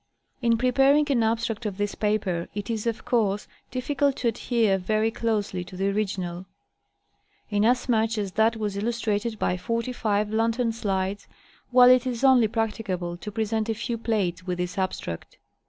In 0.41 0.57
preparing 0.57 1.05
an 1.11 1.21
abstract 1.21 1.63
of 1.67 1.77
this 1.77 1.93
paper 1.93 2.47
it 2.55 2.71
is 2.71 2.87
of 2.87 3.05
course 3.05 3.47
difficult 3.69 4.15
to 4.15 4.29
adhere 4.29 4.79
very 4.79 5.11
closely 5.11 5.63
to 5.65 5.77
the 5.77 5.89
original, 5.89 6.47
inasmuch 7.51 8.17
as 8.17 8.31
that 8.31 8.57
was 8.57 8.75
illus 8.75 8.99
trated 8.99 9.37
by 9.37 9.57
forty 9.57 9.91
five 9.93 10.31
lantern 10.33 10.71
slides, 10.71 11.27
while 11.69 11.91
it 11.91 12.07
is 12.07 12.23
only 12.23 12.47
practicable 12.47 13.15
to 13.17 13.31
present 13.31 13.69
a 13.69 13.75
few 13.75 13.95
plates 13.99 14.41
with 14.43 14.57
this 14.57 14.75
abstract. 14.75 15.37